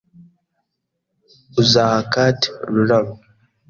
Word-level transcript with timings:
Uzaha 1.61 1.97
Kate 2.11 2.45
ururabo? 2.67 3.13